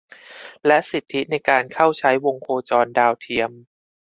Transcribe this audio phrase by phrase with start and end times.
[0.65, 3.51] และสิทธิในการเข้าใช้วงโคจรดาวเทียม